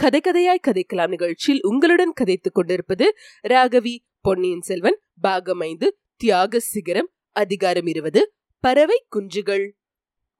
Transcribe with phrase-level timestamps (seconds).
[0.00, 3.14] கதை கதையாய் கதைக்கலாம் நிகழ்ச்சியில் உங்களுடன் கதைத்துக் கொண்டிருப்பது
[3.48, 9.70] ராகவி பொன்னியின் செல்வன் பாகம் ஐந்து தியாக சிகரம் அதிகாரம் இருபது பறவை குஞ்சுகள்.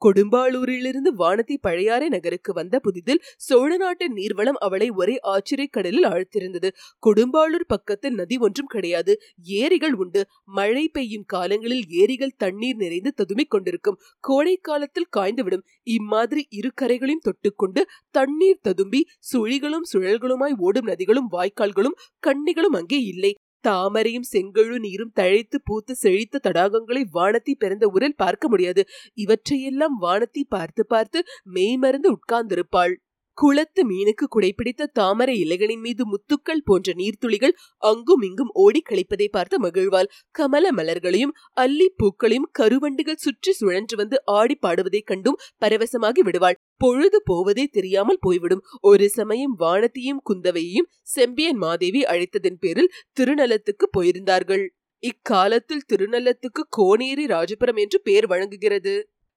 [0.05, 6.69] கொடும்பாளூரிலிருந்து வானதி பழையாறை நகருக்கு வந்த புதிதில் சோழ நாட்டின் நீர்வளம் அவளை ஒரே ஆச்சரியக்கடலில் ஆழ்த்திருந்தது.
[7.07, 9.15] கொடும்பாளூர் பக்கத்தில் நதி ஒன்றும் கிடையாது.
[9.61, 10.23] ஏரிகள் உண்டு.
[10.45, 14.01] மழை பெய்யும் காலங்களில் ஏரிகள் தண்ணீர் நிறைந்து ததுமிக் கொண்டிருக்கும்.
[14.21, 15.67] கோடை காலத்தில் காய்ந்துவிடும்.
[15.83, 23.33] இம்மாதிரி இரு கரைகளையும் தொட்டுக்கொண்டு தண்ணீர் ததும்பி சுழிகளும் சுழல்களுமாய் ஓடும் நதிகளும் வாய்க்கால்களும் கண்ணிகளும் அங்கே இல்லை.
[23.69, 28.85] தாமரையும் செங்கழு நீரும் தழைத்து பூத்து செழித்த தடாகங்களை வானத்தி பிறந்த ஊரில் பார்க்க முடியாது.
[29.15, 32.95] இவற்றையெல்லாம் வானத்தி பார்த்து பார்த்து மெய்மறந்து உட்கார்ந்திருப்பாள்.
[33.41, 40.09] குளத்து மீனுக்கு குடைப்பிடித்த தாமரை இலைகளின் மீது முத்துக்கள் போன்ற நீர்த்துளிகள் அங்கும் இங்கும் ஓடி கழிப்பதை பார்த்து மகிழ்வாள்.
[40.31, 46.59] கமல மலர்களையும் அல்லி பூக்களையும் கருவண்டுகள் சுற்றி சுழன்று வந்து ஆடி பாடுவதைக் கண்டும் பரவசமாகி விடுவாள்.
[46.77, 48.63] பொழுது போவதே தெரியாமல் போய்விடும்.
[48.81, 54.67] ஒரு சமயம் வானத்தையும் குந்தவையையும் செம்பியன் மாதேவி அழைத்ததன் பேரில் திருநலத்துக்கு போயிருந்தார்கள்.
[55.03, 58.95] இக்காலத்தில் திருநலத்துக்கு கோனேரி ராஜபுரம் என்று பெயர் வழங்குகிறது.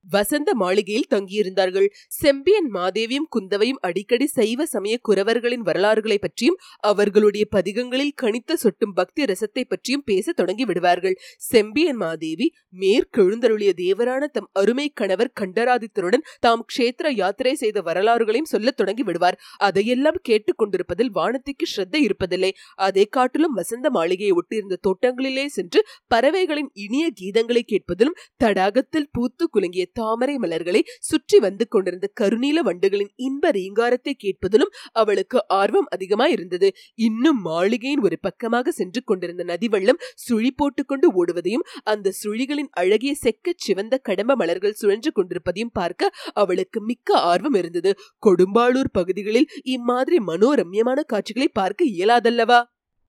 [0.10, 1.88] வசந்த மாளிகையில் தங்கியிருந்தார்கள்.
[2.08, 9.64] செம்பியன் மாதேவியும் குந்தவையும் அடிக்கடி சைவ சமய குறவர்களின் வரலாறுகளை பற்றியும் அவர்களுடைய பதிகங்களில் கணித்த சொட்டும் பக்தி ரசத்தை
[9.68, 11.20] பற்றியும் பேச தொடங்கி விடுவார்கள்.
[11.38, 19.04] செம்பியன் மாதேவி மேற்கெழுந்தருளிய தேவரான தம் அருமை கணவர் கண்டராதித்தருடன் தாம் க்ஷேத்திர யாத்திரை செய்த வரலாறுகளையும் சொல்லத் தொடங்கி
[19.04, 19.40] விடுவார்.
[19.58, 22.52] அதையெல்லாம் கேட்டுக்கொண்டிருப்பதில் வானத்திற்கு ஸ்ரத்த இருப்பதில்லை.
[22.76, 30.36] அதை காட்டிலும் வசந்த மாளிகையை ஒட்டியிருந்த தோட்டங்களிலே சென்று பறவைகளின் இனிய கீதங்களை கேட்பதிலும் தடாகத்தில் பூத்து குலுங்கிய தாமரை
[30.38, 38.04] மலர்களை சுற்றி வந்து கொண்டிருந்த கருநீல வண்டுகளின் இன்ப ரீங்காரத்தை கேட்பதிலும் அவளுக்கு ஆர்வம் அதிகமாய் இருந்தது இன்னும் மாளிகையின்
[38.04, 44.74] ஒரு பக்கமாக சென்று கொண்டிருந்த நதிவள்ளம் சுழி போட்டுக்கொண்டு ஓடுவதையும் அந்த சுழிகளின் அழகிய செக்கச் சிவந்த கடம்ப மலர்கள்
[44.74, 47.92] சுழன்று கொண்டிருப்பதையும் பார்க்க அவளுக்கு மிக்க ஆர்வம் இருந்தது.
[48.26, 52.60] கொடும்பாளூர் பகுதிகளில் இம்மாதிரி மனோரம்யமான காட்சிகளை பார்க்க இயலாதல்லவா?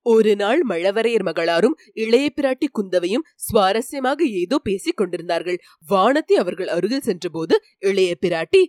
[0.06, 5.58] ஒரு நாள் மழவரையர் மகளாரும் இளைய பிராட்டி குந்தவையும் சுவாரஸ்யமாக ஏதோ பேசிக் கொண்டிருந்தார்கள்.
[5.88, 8.62] வானதி அவர்கள் அருகில் சென்றபோது இளைய பிராட்டி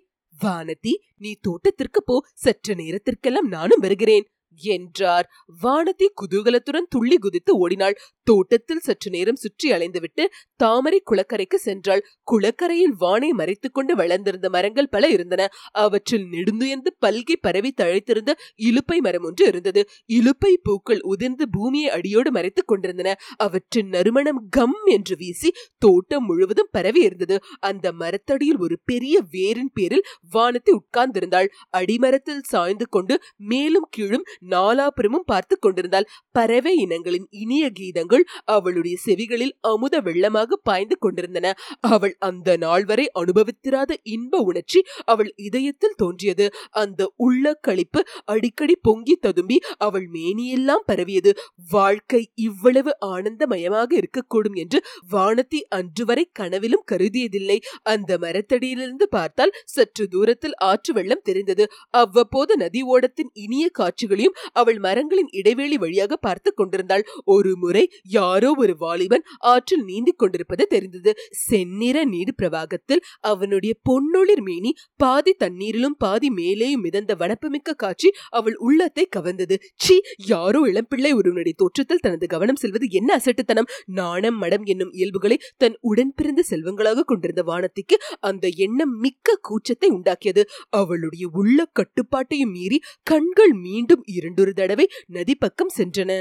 [0.44, 4.26] வானதி நீ தோட்டத்திற்கு போ சற்று நேரத்திற்கெல்லாம் நானும் வருகிறேன்.
[4.56, 5.30] என்றார்.
[5.64, 7.98] வானதி குதூகலத்துடன் துள்ளி குதித்து ஓடினாள்.
[8.24, 12.02] தோட்டத்தில் சற்று நேரம் சுற்றி அலைந்துவிட்டு தாமரை குளக்கரைக்கு சென்றாள்.
[12.24, 15.50] குளக்கரையில் வானை மறைத்துக் கொண்டு வளர்ந்திருந்த மரங்கள் பல இருந்தன.
[15.72, 19.90] அவற்றில் நெடுந்துயர்ந்து பல்கி பரவி தழைத்திருந்த இலுப்பை மரம் ஒன்று இருந்தது.
[20.08, 23.16] இலுப்பை பூக்கள் உதிர்ந்து பூமியை அடியோடு மறைத்துக் கொண்டிருந்தன.
[23.38, 27.40] அவற்றின் நறுமணம் கம் என்று வீசி தோட்டம் முழுவதும் பரவி இருந்தது.
[27.60, 31.48] அந்த மரத்தடியில் ஒரு பெரிய வேரின் பேரில் வானத்தை உட்கார்ந்திருந்தாள்.
[31.70, 38.26] அடிமரத்தில் சாய்ந்து கொண்டு மேலும் கீழும் நாலாபுரமும் பார்த்து கொண்டிருந்தாள் பறவை இனங்களின் இனிய கீதங்கள்
[38.56, 41.48] அவளுடைய செவிகளில் அமுத வெள்ளமாக பாய்ந்து கொண்டிருந்தன.
[41.90, 46.46] அவள் அந்த நாள் வரை அனுபவித்திராத இன்ப உணர்ச்சி அவள் இதயத்தில் தோன்றியது.
[46.76, 51.32] அந்த உள்ள களிப்பு அடிக்கடி பொங்கி ததும்பி அவள் மேனியெல்லாம் பரவியது.
[51.72, 54.80] வாழ்க்கை இவ்வளவு ஆனந்தமயமாக இருக்கக்கூடும் என்று
[55.12, 57.58] வானத்தி அன்று வரை கனவிலும் கருதியதில்லை.
[57.86, 61.66] அந்த மரத்தடியிலிருந்து பார்த்தால் சற்று தூரத்தில் ஆற்று வெள்ளம் தெரிந்தது.
[61.96, 67.04] அவ்வப்போது நதி ஓடத்தின் இனிய காட்சிகளையும் அவள் மரங்களின் இடைவெளி வழியாக பார்த்து கொண்டிருந்தாள்.
[67.26, 71.14] ஒரு முறை யாரோ ஒரு வாலிபன் ஆற்றில் நீந்தி கொண்டிருப்பது தெரிந்தது.
[71.48, 79.06] செந்நிற நீர் பிரவாகத்தில் அவனுடைய பொன்னொளிர் மேனி பாதி தண்ணீரிலும் பாதி மேலேயும் மிதந்த வனப்புமிக்க காட்சி அவள் உள்ளத்தை
[79.18, 79.56] கவர்ந்தது.
[79.76, 83.70] சி யாரோ இளம்பிள்ளை ஒருவனுடைய தோற்றத்தில் தனது கவனம் செல்வது என்ன அசட்டுத்தனம்.
[84.00, 90.44] நாணம் மடம் என்னும் இயல்புகளை தன் உடன் பிறந்த செல்வங்களாக கொண்டிருந்த வானத்திற்கு அந்த எண்ணம் மிக்க கூச்சத்தை உண்டாக்கியது.
[90.70, 94.88] அவளுடைய உள்ள கட்டுப்பாட்டையும் மீறி கண்கள் மீண்டும் இரண்டொரு தடவை
[95.18, 96.14] நதி பக்கம் சென்றன.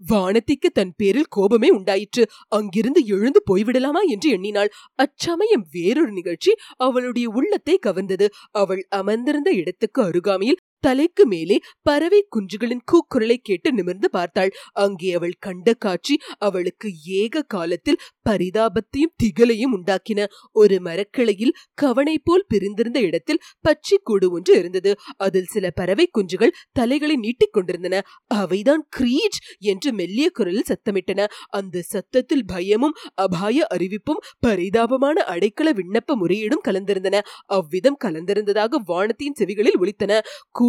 [0.00, 2.22] வானத்திக்கு தன் பேரில் கோபமே உண்டாயிற்று.
[2.48, 4.70] அங்கிருந்து எழுந்து போய்விடலாமா என்று எண்ணினாள்.
[4.94, 8.26] அச்சமயம் வேறொரு நிகழ்ச்சி அவளுடைய உள்ளத்தை கவர்ந்தது.
[8.54, 14.52] அவள் அமர்ந்திருந்த இடத்துக்கு அருகாமையில் தலைக்கு மேலே பறவை குஞ்சுகளின் கூக்குரலை கேட்டு நிமிர்ந்து பார்த்தாள்.
[14.76, 16.88] அங்கே அவள் கண்ட காட்சி அவளுக்கு
[17.20, 20.20] ஏக காலத்தில் பரிதாபத்தையும் திகலையும் உண்டாக்கின.
[20.52, 24.90] ஒரு மரக்கிளையில் கவனை போல் பிரிந்திருந்த இடத்தில் பச்சை கூடு ஒன்று இருந்தது.
[25.16, 27.94] அதில் சில பறவை குஞ்சுகள் தலைகளை நீட்டிக் கொண்டிருந்தன.
[28.34, 31.20] அவைதான் கிரீச் என்று மெல்லிய குரலில் சத்தமிட்டன.
[31.50, 37.16] அந்த சத்தத்தில் பயமும் அபாய அறிவிப்பும் பரிதாபமான அடைக்கல விண்ணப்ப முறையீடும் கலந்திருந்தன.
[37.50, 40.12] அவ்விதம் கலந்திருந்ததாக வானத்தின் செவிகளில் ஒலித்தன.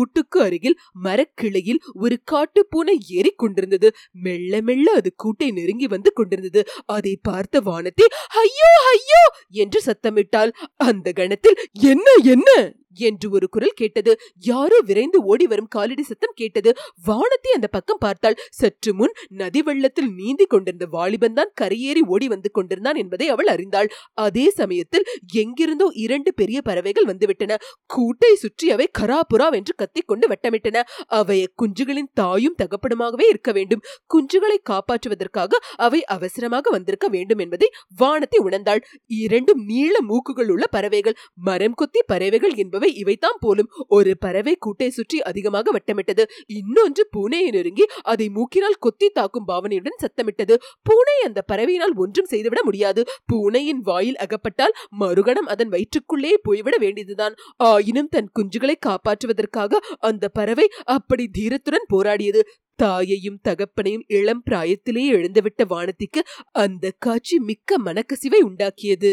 [0.10, 3.88] கூட்டுக்கு அருகில் மரக்கிளையில் ஒரு காட்டு பூனை ஏறிக்கொண்டிருந்தது
[4.22, 6.62] மெல்ல மெல்ல அது கூட்டை நெருங்கி வந்து கொண்டிருந்தது.
[6.90, 8.06] அதை பார்த்த வானத்தை
[8.42, 9.22] ஐயோ ஐயோ!
[9.56, 10.52] என்று சத்தமிட்டாள்.
[10.88, 11.58] அந்த கணத்தில்
[11.88, 12.50] என்ன என்ன?
[12.96, 14.12] என்று ஒரு குரல் கேட்டது.
[14.50, 16.72] யாரோ விரைந்து ஓடி வரும் காலடி சத்தம் கேட்டது.
[17.06, 18.38] வானத்தை அந்த பக்கம் பார்த்தாள்.
[18.52, 23.90] சற்று முன் நதி வெள்ளத்தில் நீந்தி கொண்டிருந்த வாலிபன் தான் கரையேறி ஓடி வந்து கொண்டிருந்தான் என்பதை அவள் அறிந்தாள்.
[24.26, 27.56] அதே சமயத்தில் எங்கிருந்தோ இரண்டு பெரிய பறவைகள் வந்துவிட்டன.
[27.96, 30.84] கூட்டை சுற்றி அவை கராபுரா என்று கத்திக் கொண்டு வட்டமிட்டன.
[31.20, 33.84] அவை குஞ்சுகளின் தாயும் தகப்பனுமாகவே இருக்க வேண்டும்.
[34.14, 37.68] குஞ்சுகளை காப்பாற்றுவதற்காக அவை அவசரமாக வந்திருக்க வேண்டும் என்பதை
[37.98, 38.82] வானத்தை உணர்ந்தாள்.
[39.08, 41.18] இரண்டும் நீள மூக்குகள் உள்ள பறவைகள்.
[41.36, 46.24] மரம் கொத்தி பறவைகள் என்பவை இவைதான் போலும் ஒரு பறவை கூட்டை சுற்றி அதிகமாக வட்டமிட்டது.
[46.60, 50.56] இன்னொன்று பூனையை நெருங்கி அதை மூக்கினால் கொத்தி தாக்கும் பாவனையுடன் சத்தமிட்டது.
[50.88, 53.04] பூனை அந்த பறவையினால் ஒன்றும் செய்துவிட முடியாது.
[53.26, 57.36] பூனையின் வாயில் அகப்பட்டால் மறுகணம் அதன் வயிற்றுக்குள்ளே போய்விட வேண்டியதுதான்.
[57.72, 62.42] ஆயினும் தன் குஞ்சுகளை காப்பாற்றுவதற்காக அந்த பறவை அப்படி தீரத்துடன் போராடியது.
[62.80, 66.22] தாயையும் தகப்பனையும் இளம் பிராயத்திலேயே எழுந்துவிட்ட வானத்திற்கு
[66.64, 69.12] அந்த காட்சி மிக்க மனக்கசிவை உண்டாக்கியது.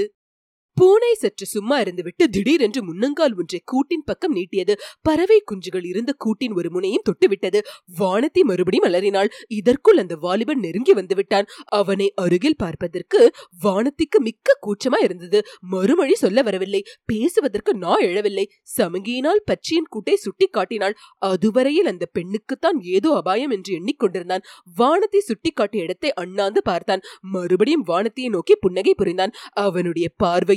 [0.76, 4.74] பூனை சற்று சும்மா இருந்துவிட்டு திடீரென்று முன்னங்கால் ஒன்றை கூட்டின் பக்கம் நீட்டியது.
[5.02, 7.60] பறவை குஞ்சுகள் இருந்த கூட்டின் ஒரு முனையும் தொட்டுவிட்டது.
[7.96, 9.30] வானத்தை மறுபடியும் அலறினாள்.
[9.48, 11.48] இதற்குள் அந்த வாலிபன் நெருங்கி வந்து விட்டான்
[11.80, 13.20] அவனை அருகில் பார்ப்பதற்கு
[13.60, 15.40] வானத்திற்கு மிக்க கூச்சமா இருந்தது.
[15.60, 16.82] மறுமொழி சொல்ல வரவில்லை.
[17.04, 18.46] பேசுவதற்கு நான் எழவில்லை.
[18.78, 20.96] சமங்கியினால் பச்சியின் கூட்டை சுட்டி காட்டினாள்.
[21.18, 24.44] அதுவரையில் அந்த பெண்ணுக்குத்தான் ஏதோ அபாயம் என்று எண்ணிக்கொண்டிருந்தான்.
[24.76, 27.04] வானத்தை சுட்டி காட்டிய இடத்தை அண்ணாந்து பார்த்தான்.
[27.30, 29.34] மறுபடியும் வானத்தையை நோக்கி புன்னகை புரிந்தான்.
[29.64, 30.06] அவனுடைய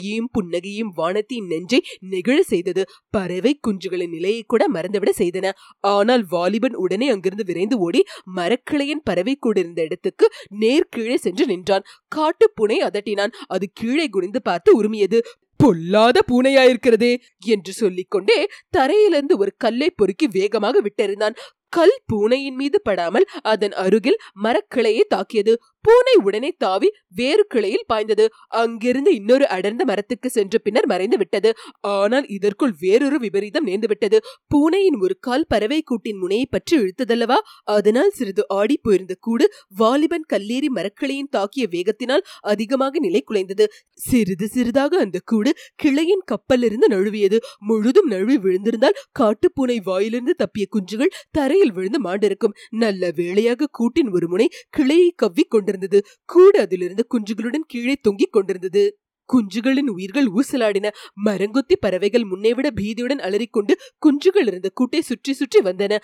[0.07, 1.79] பார்வையும் புன்னகையும் வானத்தின் நெஞ்சை
[2.11, 2.81] நெகிழ செய்தது.
[3.15, 5.47] பறவை குஞ்சுகளின் நிலையை கூட மறந்துவிட செய்தன.
[5.93, 8.01] ஆனால் வாலிபன் உடனே அங்கிருந்து விரைந்து ஓடி
[8.37, 10.27] மரக்கிளையின் பறவை கூட இருந்த இடத்துக்கு
[10.61, 11.87] நேர் கீழே சென்று நின்றான்.
[12.15, 13.35] காட்டுப்பூனை அதட்டினான்.
[13.47, 15.19] அது கீழே குனிந்து பார்த்து உரிமையது.
[15.59, 17.13] பொல்லாத பூனையாயிருக்கிறதே
[17.53, 18.39] என்று சொல்லிக்கொண்டே
[18.77, 21.37] தரையிலிருந்து ஒரு கல்லை பொறுக்கி வேகமாக விட்டெறிந்தான்.
[21.77, 25.53] கல் பூனையின் மீது படாமல் அதன் அருகில் மரக்கிளையை தாக்கியது.
[25.85, 28.25] பூனை உடனே தாவி வேறு கிளையில் பாய்ந்தது.
[28.61, 31.49] அங்கிருந்து இன்னொரு அடர்ந்த மரத்துக்கு சென்ற பின்னர் மறைந்து விட்டது.
[31.93, 34.17] ஆனால் இதற்குள் வேறொரு விபரீதம் நேர்ந்துவிட்டது
[34.53, 37.37] பூனையின் ஒரு கால் பறவை கூட்டின் முனையை பற்றி இழுத்ததல்லவா?
[37.75, 39.47] அதனால் சிறிது ஆடி போயிருந்த கூடு
[39.81, 43.67] வாலிபன் கல்லேறி மரக்கிளையின் தாக்கிய வேகத்தினால் அதிகமாக நிலை குலைந்தது.
[44.07, 45.53] சிறிது சிறிதாக அந்த கூடு
[45.83, 47.39] கிளையின் கப்பலிருந்து நழுவியது.
[47.69, 54.47] முழுதும் நழுவி விழுந்திருந்தால் காட்டுப்பூனை வாயிலிருந்து தப்பிய குஞ்சுகள் தரையில் விழுந்து மாண்டிருக்கும் நல்ல வேளையாக கூட்டின் ஒரு முனை
[54.69, 56.05] கிளையை கவ்வி கொண்டிருந்தது.
[56.25, 58.97] கூட அதிலிருந்து குஞ்சுகளுடன் கீழே தொங்கிக் கொண்டிருந்தது.
[59.33, 60.87] குஞ்சுகளின் உயிர்கள் ஊசலாடின
[61.25, 63.73] மரங்கொத்தி பறவைகள் முன்னைவிட பீதியுடன் அலறிக்கொண்டு
[64.05, 65.97] குஞ்சுகள் இருந்த கூட்டை சுற்றி சுற்றி வந்தன.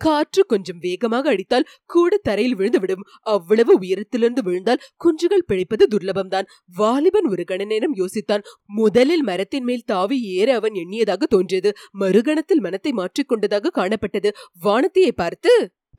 [0.00, 3.04] காற்று கொஞ்சம் வேகமாக அடித்தால் கூட தரையில் விழுந்துவிடும்.
[3.30, 6.48] அவ்வளவு உயரத்திலிருந்து விழுந்தால் குஞ்சுகள் பிழைப்பது துர்லபம்தான்.
[6.76, 8.44] வாலிபன் ஒரு கண நேரம் யோசித்தான்.
[8.80, 11.72] முதலில் மரத்தின் மேல் தாவி ஏற அவன் எண்ணியதாக தோன்றியது.
[12.00, 14.32] மறுகணத்தில் மனத்தை மாற்றிக்கொண்டதாக காணப்பட்டது.
[14.64, 15.52] வானத்தையை பார்த்து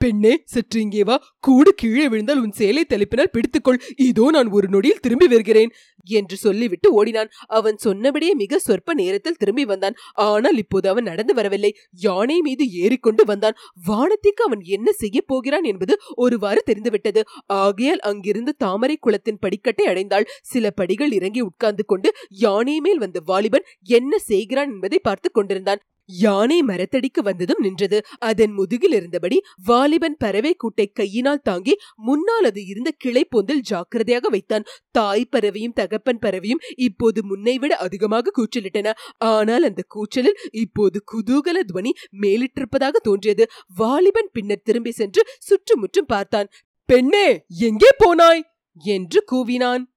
[0.03, 1.15] பெண்ணே சற்று இங்கே வா.
[1.45, 3.79] கூடு கீழே விழுந்தால் உன் சேலை தலைப்பினால் பிடித்துக்கொள்.
[4.09, 5.71] இதோ நான் ஒரு நொடியில் திரும்பி வருகிறேன்
[6.09, 7.29] என்று சொல்லிவிட்டு ஓடினான்.
[7.57, 9.97] அவன் சொன்னபடியே மிக சொற்ப நேரத்தில் திரும்பி வந்தான்.
[10.27, 11.71] ஆனால் இப்போது அவன் நடந்து வரவில்லை.
[12.05, 13.57] யானை மீது ஏறிக்கொண்டு வந்தான்.
[13.89, 17.23] வானத்திற்கு அவன் என்ன செய்ய போகிறான் என்பது ஒருவாறு தெரிந்துவிட்டது.
[17.61, 20.29] ஆகையால் அங்கிருந்து தாமரை குளத்தின் படிக்கட்டை அடைந்தாள்.
[20.53, 22.11] சில படிகள் இறங்கி உட்கார்ந்து கொண்டு
[22.45, 23.67] யானை மேல் வந்த வாலிபன்
[23.99, 25.81] என்ன செய்கிறான் என்பதை பார்த்து கொண்டிருந்தான்.
[26.19, 28.01] யானை மரத்தடிக்கு வந்ததும் நின்றது.
[28.19, 34.63] அதன் முதுகில் இருந்தபடி வாலிபன் பறவை கூட்டை கையினால் தாங்கி முன்னால் அது இருந்த கிளை பொந்தில் ஜாக்கிரதையாக வைத்தான்.
[34.91, 38.91] தாய் பறவையும் தகப்பன் பறவையும் இப்போது முன்னை விட அதிகமாக கூச்சலிட்டன.
[39.17, 41.91] ஆனால் அந்த கூச்சலில் இப்போது குதூகல துவனி
[42.21, 43.49] மேலிட்டிருப்பதாக தோன்றியது.
[43.75, 46.49] வாலிபன் பின்னர் திரும்பி சென்று சுற்றுமுற்றும் பார்த்தான்.
[46.85, 48.41] பெண்ணே எங்கே போனாய்?
[48.75, 49.90] என்று கூவினான்.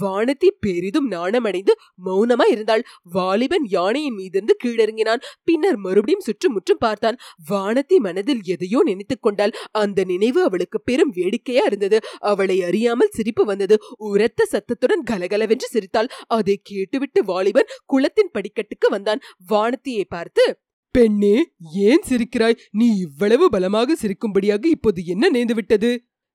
[0.00, 2.84] வானதி பெரிதும் நாணமடைந்து மௌனமா இருந்தாள்.
[3.02, 5.22] வாலிபன் யானையின் மீதிருந்து கீழிறங்கினான்.
[5.44, 7.16] பின்னர் மறுபடியும் சுற்றுமுற்றும் பார்த்தான்.
[7.50, 9.52] வானதி மனதில் எதையோ நினைத்துக் கொண்டாள்.
[9.70, 12.00] அந்த நினைவு அவளுக்கு பெரும் வேடிக்கையா இருந்தது.
[12.18, 13.78] அவளை அறியாமல் சிரிப்பு வந்தது.
[13.96, 16.08] உரத்த சத்தத்துடன் கலகலவென்று சிரித்தாள்.
[16.26, 19.20] அதை கேட்டுவிட்டு வாலிபன் குளத்தின் படிக்கட்டுக்கு வந்தான்.
[19.52, 20.58] வானத்தியை பார்த்து
[20.90, 22.56] பெண்ணே ஏன் சிரிக்கிறாய்?
[22.70, 25.90] நீ இவ்வளவு பலமாக சிரிக்கும்படியாக இப்போது என்ன நேர்ந்துவிட்டது?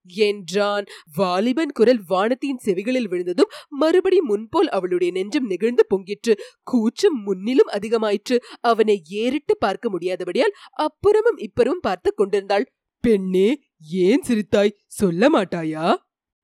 [0.06, 0.86] என்றான்.
[1.16, 6.38] வாலிபன் குரல் வானத்தின் செவிகளில் விழுந்ததும் மறுபடி முன்போல் அவளுடைய நெஞ்சம் நெகிழ்ந்து பொங்கிற்று.
[6.64, 8.38] கூச்சம் முன்னிலும் அதிகமாயிற்று.
[8.62, 12.74] அவனை ஏறிட்டு பார்க்க முடியாதபடியால் அப்புறமும் இப்புறமும் பார்த்து கொண்டிருந்தாள்.
[13.00, 14.78] பெண்ணே ஏன் சிரித்தாய்?
[14.86, 15.96] சொல்ல மாட்டாயா?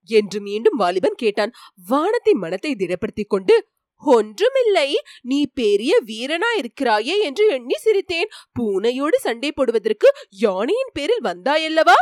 [0.05, 1.51] என்று மீண்டும் வாலிபன் கேட்டான்.
[1.87, 3.67] வானத்தின் மனத்தை திடப்படுத்திக் கொண்டு
[4.03, 4.95] ஒன்றுமில்லை.
[5.21, 8.29] நீ பெரிய வீரனா இருக்கிறாயே என்று எண்ணி சிரித்தேன்.
[8.59, 11.93] பூனையோடு சண்டை போடுவதற்கு யானையின் பேரில் வந்தாயல்லவா?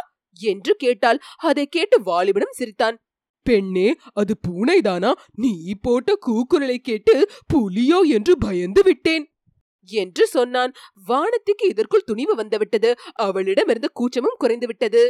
[0.42, 1.20] என்று கேட்டாள்.
[1.38, 2.98] அதை கேட்டு வாலிபனும் சிரித்தான்.
[3.46, 5.12] பெண்ணே அது பூனைதானா?
[5.34, 7.16] நீ போட்ட கூக்குரலை கேட்டு
[7.54, 9.26] புலியோ என்று பயந்து விட்டேன்
[9.90, 10.72] என்று சொன்னான்.
[11.08, 12.92] வானத்துக்கு இதற்குள் துணிவு வந்துவிட்டது.
[13.14, 15.04] அவளிடமிருந்து கூச்சமும் குறைந்து விட்டது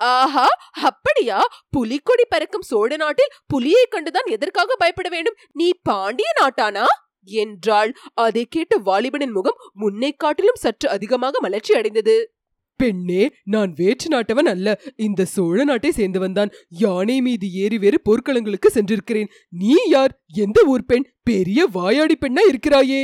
[0.00, 0.46] ஆஹா
[0.82, 1.38] அப்படியா?
[1.70, 5.38] புலிக்கொடி பறக்கும் சோழ நாட்டில் புலியை கண்டுதான் எதற்காக பயப்பட வேண்டும்?
[5.52, 6.86] நீ பாண்டிய நாட்டானா?
[7.28, 7.90] என்றாள்.
[8.14, 12.16] அதை கேட்ட வாலிபனின் முகம் முன்னை காட்டிலும் சற்று அதிகமாக மலர்ச்சி அடைந்தது
[12.80, 14.68] பெண்ணே நான் வேற்று நாட்டவன் அல்ல.
[14.96, 19.30] இந்த சோழ நாட்டை சேர்ந்தவன் தான் யானை மீது ஏறி வேறு போர்க்களங்களுக்கு சென்றிருக்கிறேன்.
[19.48, 20.12] நீ யார்?
[20.34, 21.04] எந்த ஊர் பெண்?
[21.22, 23.02] பெரிய வாயாடி பெண்ணா இருக்கிறாயே.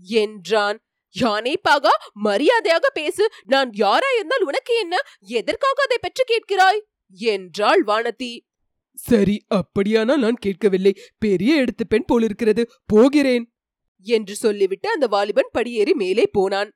[0.00, 0.78] என்றான்.
[1.14, 3.24] யானை பாகா மரியாதையாக பேசு.
[3.44, 4.96] நான் யாரா இருந்தால் உனக்கு என்ன?
[5.20, 6.80] எதற்காக அதை பெற்று கேட்கிறாய்?
[7.10, 8.32] என்றாள் வானதி.
[8.94, 10.92] சரி அப்படியானால் நான் கேட்கவில்லை.
[11.18, 12.62] பெரிய எடுத்து பெண் போலிருக்கிறது.
[12.86, 13.44] போகிறேன்.
[14.04, 16.70] என்று சொல்லிவிட்டு அந்த வாலிபன் படியேறி மேலே போனான்.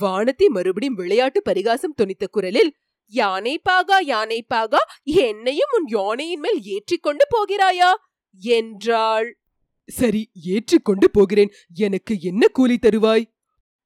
[0.00, 2.74] வானத்தி மறுபடியும் விளையாட்டு பரிகாசம் துணித்த குரலில்
[3.06, 7.94] யானை பாகா யானை பாகா என்னையும் உன் யானையின் மேல் ஏற்றிக்கொண்டு போகிறாயா?
[8.40, 9.40] என்றாள்.
[9.86, 11.52] சரி ஏற்றிக்கொண்டு போகிறேன்.
[11.74, 13.24] எனக்கு என்ன கூலி தருவாய்?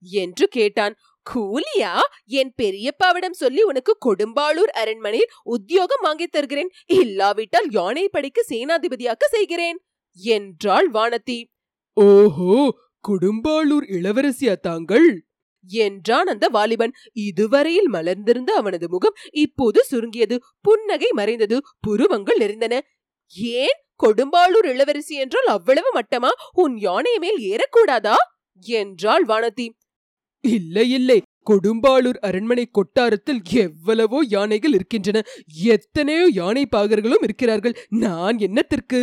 [0.00, 0.96] என்று கேட்டான்.
[1.34, 1.96] கூலியா?
[2.26, 6.70] என் பெரியப்பாவிடம் சொல்லி உனக்கு கொடும்பாளூர் அரண்மனையில் உத்தியோகம் வாங்கித் தருகிறேன்.
[6.86, 11.44] இல்லாவிட்டால் யானை படைக்கு சேனாதிபதியாக்க செய்கிறேன் என்றாள் வானதி.
[11.92, 12.76] ஓஹோ!
[13.08, 15.27] குடும்பாளூர் இளவரசியா தாங்கள்?
[15.68, 16.94] என்றான் அந்த வாலிபன்.
[17.12, 20.42] இதுவரையில் மலர்ந்திருந்த அவனது முகம் இப்போது சுருங்கியது.
[20.60, 21.58] புன்னகை மறைந்தது.
[21.80, 22.80] புருவங்கள் நெறிந்தன
[23.34, 23.78] ஏன்?
[24.02, 26.30] கொடும்பாளூர் இளவரசி என்றால் அவ்வளவு மட்டமா?
[26.52, 28.14] உன் யானை மேல் ஏறக்கூடாதா?
[28.60, 29.68] என்றாள் வானதி.
[30.40, 31.22] இல்லை இல்லை.
[31.50, 35.22] கொடும்பாளூர் அரண்மனை கொட்டாரத்தில் எவ்வளவோ யானைகள் இருக்கின்றன.
[35.64, 37.74] எத்தனையோ யானை பாகர்களும் இருக்கிறார்கள்.
[37.88, 39.00] நான் என்னத்திற்கு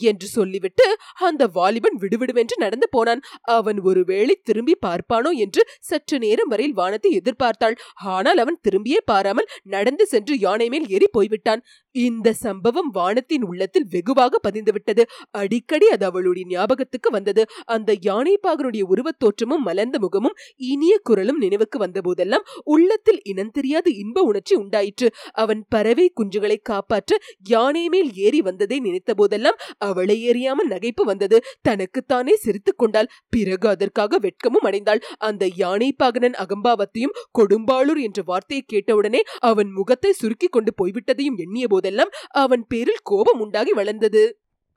[0.00, 3.22] என்று சொல்லிவிட்டு அந்த வாலிபன் விடுவிடுவென்று நடந்து போனான்.
[3.56, 7.76] அவன் ஒருவேளை திரும்பி பார்ப்பானோ என்று சற்று நேரம் வரையில் வானத்தை எதிர்பார்த்தாள்.
[8.14, 11.62] ஆனால் அவன் திரும்பியே பாராமல் நடந்து சென்று யானை மேல் ஏறி போய்விட்டான்.
[11.94, 15.02] இந்த சம்பவம் வானத்தின் உள்ளத்தில் வெகுவாக பதிந்துவிட்டது.
[15.30, 17.46] அடிக்கடி அது அவளுடைய ஞாபகத்துக்கு வந்தது.
[17.64, 25.08] அந்த யானைப்பாகனுடைய உருவத் தோற்றமும் மலர்ந்த முகமும் இனிய குரலும் நினைவுக்கு வந்தபோதெல்லாம் உள்ளத்தில் இனந்தெரியாத இன்ப உணர்ச்சி உண்டாயிற்று.
[25.32, 27.18] அவன் பறவை குஞ்சுகளை காப்பாற்ற
[27.48, 31.42] யானை மேல் ஏறி வந்ததை நினைத்த போதெல்லாம் அவளை எறியாமல் நகைப்பு வந்தது.
[31.62, 33.10] தனக்குத்தானே சிரித்துக் கொண்டாள்.
[33.28, 35.02] பிறகு அதற்காக வெட்கமும் அடைந்தாள்.
[35.18, 42.12] அந்த யானை பாகனன் அகம்பாவத்தையும் கொடும்பாளூர் என்ற வார்த்தையை கேட்டவுடனே அவன் முகத்தை சுருக்கிக் கொண்டு போய்விட்டதையும் எண்ணிய போதெல்லாம்
[42.42, 44.22] அவன் பேரில் கோபம் உண்டாகி வளர்ந்தது.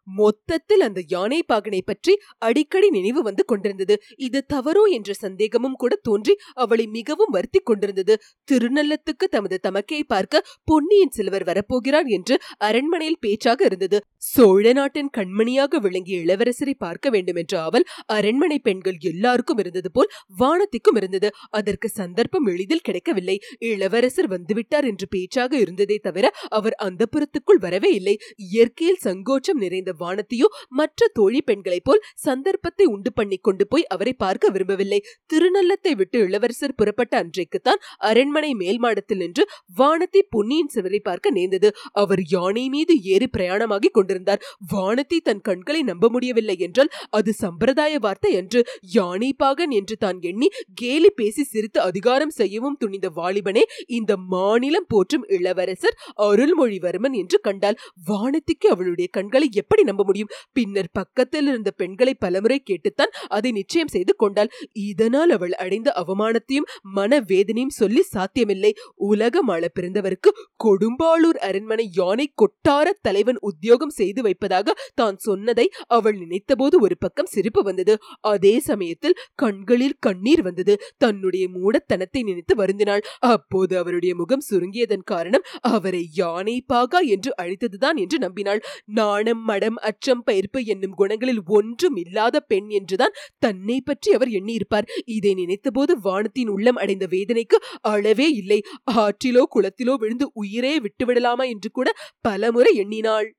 [0.08, 3.96] மொத்தத்தில் அந்த யானை பாகனை பற்றி அடிக்கடி நினைவு வந்து கொண்டிருந்தது.
[4.18, 8.16] இது தவறோ என்ற சந்தேகமும் கூட தோன்றி அவளை மிகவும் வருத்தி கொண்டிருந்தது.
[8.48, 14.00] திருநள்ளத்துக்கு தமது தமக்கையை பார்க்க பொன்னியின் செல்வர் வரப்போகிறார் என்று அரண்மனையில் பேச்சாக இருந்தது.
[14.32, 20.98] சோழ நாட்டின் கண்மணியாக விளங்கிய இளவரசரை பார்க்க வேண்டும் என்ற அவள் அரண்மனை பெண்கள் எல்லாருக்கும் இருந்தது போல் வானத்திற்கும்
[20.98, 21.30] இருந்தது.
[21.50, 23.38] அதற்கு சந்தர்ப்பம் எளிதில் கிடைக்கவில்லை.
[23.60, 28.16] இளவரசர் வந்துவிட்டார் என்று பேச்சாக இருந்ததே தவிர அவர் அந்த புறத்துக்குள் வரவே இல்லை.
[28.50, 30.48] இயற்கையில் சங்கோச்சம் நிறைந்த வானத்தையோ
[30.80, 35.00] மற்ற தோழி பெண்களைப் போல் சந்தர்ப்பத்தை உண்டு பண்ணி கொண்டு போய் அவரை பார்க்க விரும்பவில்லை.
[35.30, 39.46] திருநள்ளத்தை விட்டு இளவரசர் புறப்பட்ட அன்றைக்குத்தான் அரண்மனை மேல் மாடத்தில் நின்று
[39.78, 41.70] வானத்தை பொன்னியின் சிவரை பார்க்க நேர்ந்தது.
[41.96, 44.44] அவர் யானை மீது ஏறி பிரயாணமாகி கொண்டிருந்தார்.
[44.74, 48.60] வானத்தை தன் கண்களை நம்ப முடியவில்லை என்றால் அது சம்பிரதாய வார்த்தை என்று
[48.96, 50.48] யானை பாகன் என்று தான் எண்ணி
[50.82, 53.64] கேலி பேசி சிரித்து அதிகாரம் செய்யவும் துணிந்த வாலிபனே
[53.98, 60.32] இந்த மாநிலம் போற்றும் இளவரசர் அருள்மொழிவர்மன் என்று கண்டால் வானத்திற்கு அவளுடைய கண்களை எப்படி நம்ப முடியும்.
[60.58, 64.52] பின்னர் பக்கத்தில் இருந்த பெண்களை பலமுறை கேட்டுத்தான் அதை நிச்சயம் செய்து கொண்டாள்.
[64.88, 68.72] இதனால் அவள் அடைந்த அவமானத்தையும் மனவேதனையும் சொல்லி சாத்தியமில்லை.
[69.10, 70.30] உலகம் ஆள பிறந்தவருக்கு
[70.66, 77.62] கொடும்பாளூர் அரண்மனை யானை கொட்டார தலைவன் உத்தியோகம் செய்து வைப்பதாக தான் சொன்னதை அவள் நினைத்தபோது ஒரு பக்கம் சிரிப்பு
[77.64, 77.94] வந்தது.
[78.32, 80.74] அதே சமயத்தில் கண்களில் கண்ணீர் வந்தது.
[80.98, 83.04] தன்னுடைய மூடத்தனத்தை நினைத்து வருந்தினாள்.
[83.34, 88.62] அப்போது அவருடைய முகம் சுருங்கியதன் காரணம் அவரை யானை பாகா என்று அழைத்ததுதான் என்று நம்பினாள்.
[89.00, 94.90] நாணம் மடம் அச்சம் பயிர்ப்பு என்னும் குணங்களில் ஒன்றும் இல்லாத பெண் என்றுதான் தன்னை பற்றி அவர் எண்ணியிருப்பார்.
[95.06, 98.60] இதை நினைத்தபோது வானத்தின் உள்ளம் அடைந்த வேதனைக்கு அளவே இல்லை.
[98.96, 101.90] ஆற்றிலோ குளத்திலோ விழுந்து உயிரே விட்டுவிடலாமா என்று கூட
[102.22, 103.30] பலமுறை எண்ணினாள்.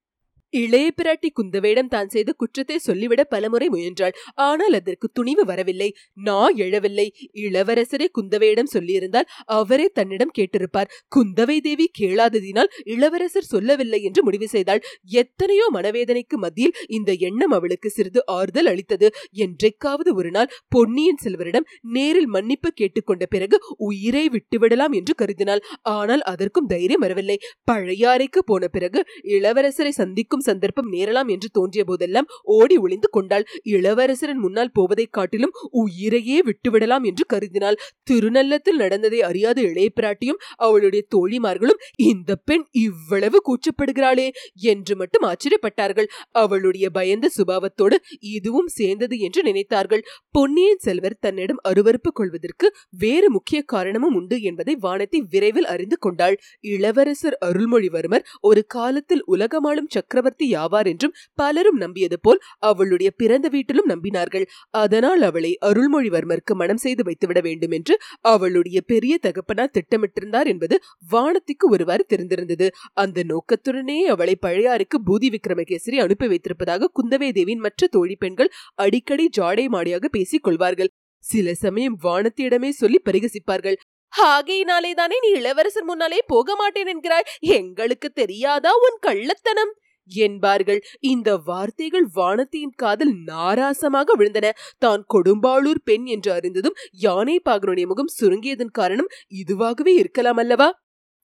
[0.55, 4.15] இளைய பிராட்டி குந்தவையிடம் தான் செய்த குற்றத்தை சொல்லிவிட பலமுறை முயன்றாள்.
[4.47, 5.89] ஆனால் அதற்கு துணிவு வரவில்லை.
[6.19, 7.07] நான் எழவில்லை.
[7.45, 10.91] இளவரசரே குந்தவையிடம் சொல்லியிருந்தால் அவரே தன்னிடம் கேட்டிருப்பார்.
[11.17, 14.83] குந்தவை தேவி கேளாததினால் இளவரசர் சொல்லவில்லை என்று முடிவு செய்தாள்.
[15.23, 19.11] எத்தனையோ மனவேதனைக்கு மத்தியில் இந்த எண்ணம் அவளுக்கு சிறிது ஆறுதல் அளித்தது.
[19.47, 23.57] என்றைக்காவது ஒரு நாள் பொன்னியின் செல்வரிடம் நேரில் மன்னிப்பு கேட்டுக்கொண்ட பிறகு
[23.89, 25.65] உயிரை விட்டுவிடலாம் என்று கருதினாள்.
[25.97, 27.39] ஆனால் அதற்கும் தைரியம் வரவில்லை.
[27.71, 29.01] பழையாறைக்கு போன பிறகு
[29.37, 33.47] இளவரசரை சந்திக்கும் சந்தர்ப்பம் நேரலாம் என்று தோன்றிய போதெல்லாம் ஓடி ஒளிந்து கொண்டாள்.
[33.65, 37.75] இளவரசரின் முன்னால் போவதைக் காட்டிலும் உயிரையே விட்டுவிடலாம் என்று கருதினாள்.
[38.11, 46.07] திருநள்ளத்தில் நடந்ததை அறியாத இளைய பிராட்டியும் அவளுடைய தோழிமார்களும் இந்த பெண் இவ்வளவு கூச்சப்படுகிறாளே என்று மட்டும் ஆச்சரியப்பட்டார்கள்.
[46.31, 50.01] அவளுடைய பயந்த சுபாவத்தோடு இதுவும் சேர்ந்தது என்று நினைத்தார்கள்.
[50.31, 56.39] பொன்னியின் செல்வர் தன்னிடம் அருவறுப்பு கொள்வதற்கு வேறு முக்கிய காரணமும் உண்டு என்பதை வானத்தை விரைவில் அறிந்து கொண்டாள்.
[56.61, 64.47] இளவரசர் அருள்மொழிவர்மர் ஒரு காலத்தில் உலகமாளும் சக்கரவர்த்தி யாவார் என்றும் பலரும் நம்பியது போல் அவளுடைய பிறந்த வீட்டிலும் நம்பினார்கள்.
[64.71, 70.79] அதனால் அவளை அருள்மொழிவர்மருக்கு மனம் செய்து வைத்துவிட வேண்டும் என்று அவளுடைய பெரிய தகப்பனார் திட்டமிட்டிருந்தார் என்பது
[71.11, 72.71] வானத்திற்கு ஒருவாறு தெரிந்திருந்தது.
[72.93, 79.67] அந்த நோக்கத்துடனே அவளை பழையாருக்கு பூதி விக்ரமகேசரி அனுப்பி வைத்திருப்பதாக குந்தவை தேவியின் மற்ற தோழி பெண்கள் அடிக்கடி ஜாடை
[79.69, 80.93] மாடியாக பேசிக் கொள்வார்கள்.
[81.19, 83.77] சில சமயம் வானத்தியிடமே சொல்லி பரிகசிப்பார்கள்.
[84.13, 87.27] ஆகையினாலே தானே நீ இளவரசர் முன்னாலே போக மாட்டேன் என்கிறாய்?
[87.41, 89.73] எங்களுக்கு தெரியாதா உன் கள்ளத்தனம்?
[90.09, 90.81] என்பார்கள்.
[91.01, 94.51] இந்த வார்த்தைகள் வானத்தியின் காதல் நாராசமாக விழுந்தன.
[94.79, 100.69] தான் கொடும்பாளூர் பெண் என்று அறிந்ததும் யானை பாகனுடைய முகம் சுருங்கியதன் காரணம் இதுவாகவே இருக்கலாம் அல்லவா?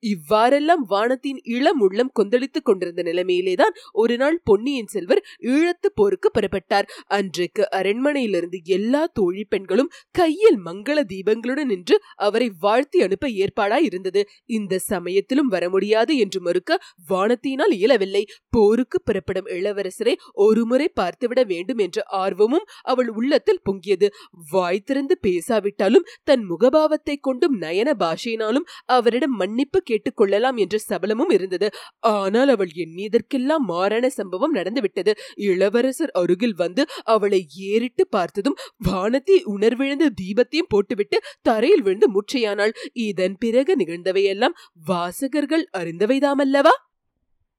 [0.03, 6.87] இவ்வாறெல்லாம் வானத்தின் இளம் உள்ளம் கொந்தளித்துக் கொண்டிருந்த நிலைமையிலேதான் ஒரு நாள் பொன்னியின் செல்வர் ஈழத்து போருக்கு புறப்பட்டார்.
[7.09, 14.23] அன்றைக்கு அரண்மனையிலிருந்து எல்லா தோழி பெண்களும் கையில் மங்கள தீபங்களுடன் நின்று அவரை வாழ்த்தி அனுப்ப ஏற்பாடாய் இருந்தது.
[14.51, 16.71] இந்த சமயத்திலும் வர முடியாது என்று மறுக்க
[17.09, 18.25] வானத்தினால் இயலவில்லை.
[18.51, 24.09] போருக்கு புறப்படும் இளவரசரை ஒருமுறை பார்த்துவிட வேண்டும் என்ற ஆர்வமும் அவள் உள்ளத்தில் பொங்கியது.
[24.51, 31.69] வாய் திறந்து பேசாவிட்டாலும் தன் முகபாவத்தை கொண்டும் நயன பாஷையினாலும் அவரிடம் மன்னிப்பு கேட்டுக்கொள்ளலாம் என்ற சபலமும் இருந்தது.
[32.15, 35.15] ஆனால் அவள் எண்ணியதற்கெல்லாம் மாறான சம்பவம் நடந்துவிட்டது.
[35.43, 36.85] இளவரசர் அருகில் வந்து
[37.15, 42.77] அவளை ஏறிட்டு பார்த்ததும் வானத்தை உணர்விழந்த தீபத்தையும் போட்டுவிட்டு தரையில் விழுந்து முற்றையானாள்
[43.09, 44.57] இதன் பிறகு நிகழ்ந்தவையெல்லாம்
[44.87, 46.75] வாசகர்கள் அறிந்தவைதாமல்லவா?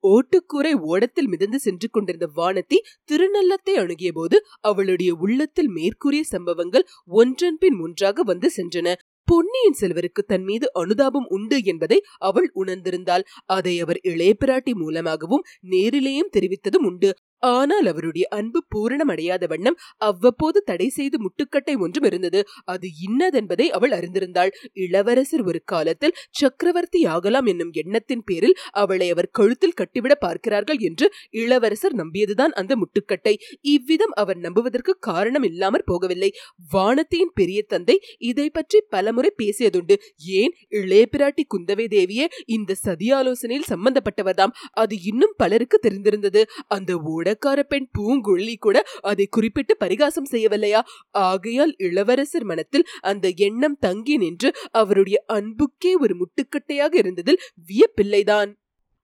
[0.03, 2.77] ஓட்டுக்கூரை ஓடத்தில் மிதந்து சென்று கொண்டிருந்த வானத்தி
[3.11, 6.85] திருநள்ளத்தை அணுகிய போது அவளுடைய உள்ளத்தில் மேற்கூறிய சம்பவங்கள்
[7.19, 8.95] ஒன்றன் பின் ஒன்றாக வந்து சென்றன.
[9.25, 13.23] பொன்னியின் செல்வருக்கு தன் மீது அனுதாபம் உண்டு என்பதை அவள் உணர்ந்திருந்தாள்.
[13.45, 17.13] அதை அவர் இளைய பிராட்டி மூலமாகவும் நேரிலேயும் தெரிவித்ததும் உண்டு.
[17.43, 22.39] ஆனால் அவருடைய அன்பு பூரணமடையாத வண்ணம் அவ்வப்போது தடை செய்து முட்டுக்கட்டை ஒன்றும் இருந்தது.
[22.65, 24.51] அது இன்னதென்பதை அவள் அறிந்திருந்தாள்.
[24.73, 31.95] இளவரசர் ஒரு காலத்தில் சக்கரவர்த்தி ஆகலாம் என்னும் எண்ணத்தின் பேரில் அவளை அவர் கழுத்தில் கட்டிவிட பார்க்கிறார்கள் என்று இளவரசர்
[31.95, 33.35] நம்பியதுதான் அந்த முட்டுக்கட்டை.
[33.62, 36.31] இவ்விதம் அவர் நம்புவதற்கு காரணம் இல்லாமற் போகவில்லை.
[36.71, 39.97] வானத்தியின் பெரிய தந்தை இதை பற்றி பலமுறை பேசியதுண்டு.
[40.39, 44.56] ஏன் இளைய பிராட்டி குந்தவை தேவியே இந்த சதி ஆலோசனையில் சம்பந்தப்பட்டவர்தாம்?
[44.73, 46.43] அது இன்னும் பலருக்கு தெரிந்திருந்தது.
[46.67, 50.82] அந்த ஊடக பணக்கார பெண் பூங்குழலி கூட அதை குறிப்பிட்டு பரிகாசம் செய்யவில்லையா?
[51.12, 58.52] ஆகையால் இளவரசர் மனத்தில் அந்த எண்ணம் தங்கி நின்று அவருடைய அன்புக்கே ஒரு முட்டுக்கட்டையாக இருந்ததில் வியப்பில்லைதான்.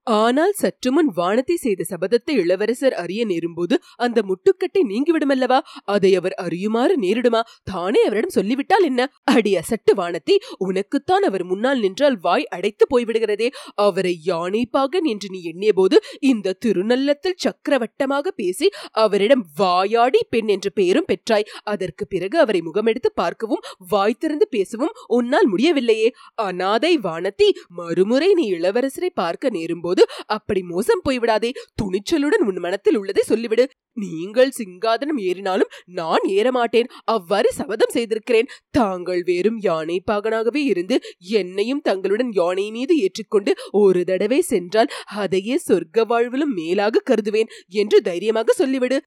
[0.06, 5.58] ஆனால் சற்று முன் வானத்தை செய்த சபதத்தை இளவரசர் அறிய நேரும்போது அந்த முட்டுக்கட்டை நீங்கிவிடுமல்லவா?
[5.84, 7.40] அதை அவர் அறியுமாறு நேரிடுமா?
[7.62, 9.00] தானே அவரிடம் சொல்லிவிட்டால் என்ன?
[9.24, 13.48] அடி அசட்டு வானத்தை உனக்குத்தான் அவர் முன்னால் நின்றால் வாய் அடைத்து போய்விடுகிறதே.
[13.74, 18.68] அவரை யானைப்பாகன் என்று நீ எண்ணிய போது இந்த திருநல்லத்தில் சக்கரவட்டமாக பேசி
[19.04, 21.48] அவரிடம் வாயாடி பெண் என்ற பெயரும் பெற்றாய்.
[21.64, 26.10] அதற்கு பிறகு அவரை முகமெடுத்து பார்க்கவும் வாய் திறந்து பேசவும் உன்னால் முடியவில்லையே.
[26.48, 31.50] அனாதை வானத்தி மறுமுறை நீ இளவரசரை பார்க்க நேரும்போது போது அப்படி மோசம் போய்விடாதே.
[31.80, 33.64] துணிச்சலுடன் உன் மனத்தில் உள்ளதை சொல்லிவிடு.
[33.96, 36.90] நீங்கள் சிங்காதனம் ஏறினாலும் நான் ஏறமாட்டேன்.
[37.14, 38.50] அவ்வாறு சபதம் செய்திருக்கிறேன்.
[38.70, 40.98] தாங்கள் வேறும் யானை பாகனாகவே இருந்து
[41.38, 47.50] என்னையும் தங்களுடன் யானை மீது ஏற்றிக்கொண்டு ஒரு தடவை சென்றால் அதையே சொர்க்க வாழ்விலும் மேலாக கருதுவேன்
[47.82, 48.98] என்று தைரியமாக சொல்லிவிடு.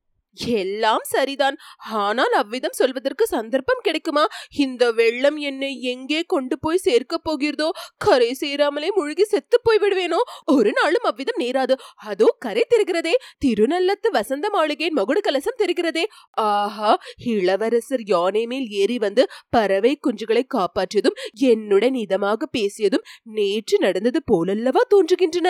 [0.57, 1.55] எல்லாம் சரிதான்.
[2.01, 4.23] ஆனால் அவ்விதம் சொல்வதற்கு சந்தர்ப்பம் கிடைக்குமா?
[4.57, 7.69] இந்த வெள்ளம் என்னை எங்கே கொண்டு போய் சேர்க்க போகிறதோ?
[7.97, 10.19] கரை சேராமலே முழுகி செத்து போய் விடுவேனோ?
[10.45, 11.75] ஒரு நாளும் அவ்விதம் நேராது.
[12.05, 13.15] அதோ கரை தெரிகிறதே.
[13.45, 16.05] திருநல்லத்து வசந்த மாளிகையின் மகுடு கலசம் தெரிகிறதே.
[16.47, 16.91] ஆஹா
[17.33, 21.19] இளவரசர் யானை மேல் ஏறி வந்து பறவை குஞ்சுகளை காப்பாற்றியதும்
[21.51, 25.49] என்னுடன் இதமாக பேசியதும் நேற்று நடந்தது போலல்லவா தோன்றுகின்றன?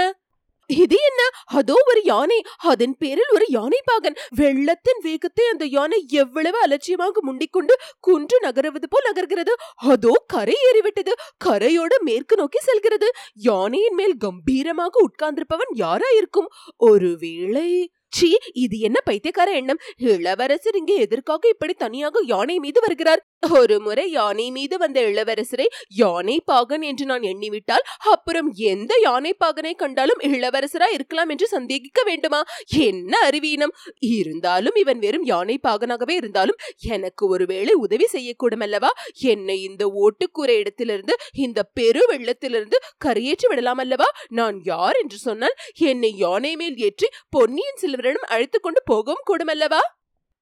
[0.70, 1.22] இது என்ன?
[1.46, 2.38] அதோ ஒரு யானை.
[2.72, 4.18] அதன் பேரில் ஒரு யானை பாகன்.
[4.36, 9.56] வெள்ளத்தின் வேகத்தை அந்த யானை எவ்வளவு அலட்சியமாக முண்டிக்கொண்டு குன்று நகருவது போல் நகர்கிறது.
[9.94, 11.14] அதோ கரை ஏறிவிட்டது.
[11.38, 13.10] கரையோடு மேற்கு நோக்கி செல்கிறது.
[13.50, 16.50] யானையின் மேல் கம்பீரமாக உட்கார்ந்திருப்பவன் யாராயிருக்கும்?
[16.78, 19.80] ஒருவேளை சீ இது என்ன பைத்தியக்கார எண்ணம்?
[19.98, 23.22] இளவரசர் இங்கே எதற்காக இப்படி தனியாக யானை மீது வருகிறார்?
[23.52, 29.76] ஒரு முறை யானை மீது வந்த இளவரசரை யானை பாகன் என்று நான் எண்ணிவிட்டால் அப்புறம் எந்த யானை பாகனை
[29.76, 32.44] கண்டாலும் இளவரசரா இருக்கலாம் என்று சந்தேகிக்க வேண்டுமா?
[32.68, 33.74] என்ன அறிவீனம்?
[34.00, 38.92] இருந்தாலும் இவன் வெறும் யானை பாகனாகவே இருந்தாலும் எனக்கு ஒருவேளை உதவி செய்யக்கூடும் அல்லவா?
[39.14, 44.10] என்னை இந்த ஓட்டுக்கூரை இடத்திலிருந்து இந்த பெரு வெள்ளத்திலிருந்து கரையேற்றி விடலாம் அல்லவா?
[44.30, 49.82] நான் யார் என்று சொன்னால் என்னை யானை மேல் ஏற்றி பொன்னியின் செல்வரிடம் அழைத்துக் கொண்டு போகவும் கூடுமல்லவா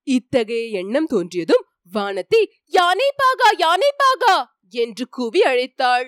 [0.08, 4.36] இத்தகைய எண்ணம் தோன்றியதும் வானத்தை யானை பாகா யானை பாகா
[4.70, 6.08] என்று கூவி அழைத்தாள்.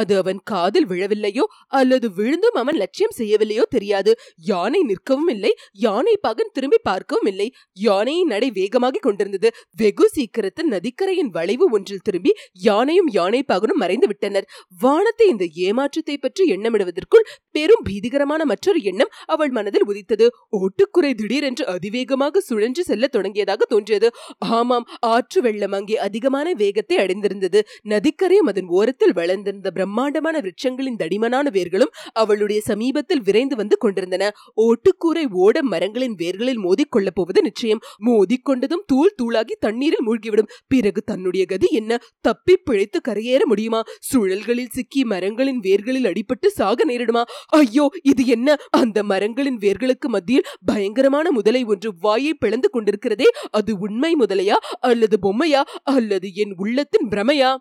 [0.00, 1.44] அது அவன் காதில் விழவில்லையோ
[1.80, 4.12] அல்லது விழுந்தும் அவன் லட்சியம் செய்யவில்லையோ தெரியாது.
[4.50, 5.52] யானை நிற்கவும் இல்லை
[5.84, 7.48] யானை பாகன் திரும்பி பார்க்கவும் இல்லை.
[7.86, 9.48] யானையின் நடை வேகமாகிக் கொண்டிருந்தது.
[9.80, 12.32] வெகு சீக்கிரத்தில் நதிக்கரையின் வளைவு ஒன்றில் திரும்பி
[12.66, 14.48] யானையும் யானை பாகனும் மறைந்து விட்டனர்.
[14.80, 17.26] வானத்தை இந்த ஏமாற்றத்தை பற்றி எண்ணமிடுவதற்குள்
[17.56, 20.28] பெரும் பீதிகரமான மற்றொரு எண்ணம் அவள் மனதில் உதித்தது.
[20.60, 24.10] ஓட்டுக்குறை திடீரென்று அதிவேகமாக சுழன்று செல்ல தொடங்கியதாக தோன்றியது.
[24.58, 27.60] ஆமாம் ஆற்று வெள்ளம் அங்கே அதிகமான வேகத்தை அடைந்திருந்தது.
[27.94, 34.30] நதிக்கரையும் அதன் ஓரத்தில் வளர்ந்திருந்த பிரம்மாண்டமான விருட்சங்களின் தடிமனான வேர்களும் அவளுடைய சமீபத்தில் விரைந்து வந்து கொண்டிருந்தன.
[34.56, 37.78] ஓட்டுக்கூரை ஓட மரங்களின் வேர்களில் மோதிக்கொள்ளப் போவது நிச்சயம்.
[38.06, 40.48] மோதிக்கொண்டதும் தூள் தூளாகி தண்ணீரில் மூழ்கிவிடும்.
[40.66, 41.98] பிறகு தன்னுடைய கதி என்ன?
[42.20, 43.82] தப்பி பிழைத்து கரையேற முடியுமா?
[44.14, 47.22] சுழல்களில் சிக்கி மரங்களின் வேர்களில் அடிபட்டு சாக நேரிடுமா?
[47.46, 48.56] ஐயோ இது என்ன?
[48.70, 55.62] அந்த மரங்களின் வேர்களுக்கு மத்தியில் பயங்கரமான முதலை ஒன்று வாயை பிளந்து கொண்டிருக்கிறதே அது உண்மை முதலையா அல்லது பொம்மையா?
[55.82, 57.52] அல்லது என் உள்ளத்தின் பிரமையா?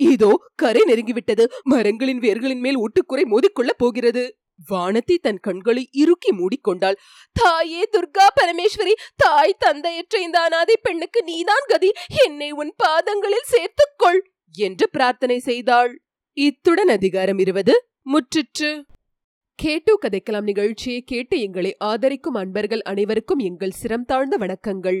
[0.00, 1.44] இதோ கரை நெருங்கிவிட்டது.
[1.62, 4.24] மரங்களின் வேர்களின் மேல் ஒட்டுக்குறை மோதிக்கொள்ளப் போகிறது.
[4.66, 6.96] வானத்தை தன் கண்களை இறுக்கி மூடிக்கொண்டாள்.
[7.32, 11.90] தாயே துர்கா பரமேஸ்வரி தாய் தந்தையற்ற இந்த அனாதை பெண்ணுக்கு நீதான் கதி.
[12.26, 14.20] என்னை உன் பாதங்களில் சேர்த்துக்கொள்
[14.58, 15.92] என்று பிரார்த்தனை செய்தாள்.
[16.36, 17.76] இத்துடன் அதிகாரம் இருவது
[18.12, 18.70] முற்றிற்று.
[19.58, 25.00] கேட்டு கதைக்கலாம் நிகழ்ச்சியை கேட்டு எங்களை ஆதரிக்கும் அன்பர்கள் அனைவருக்கும் எங்கள் சிரம் தாழ்ந்த வணக்கங்கள்.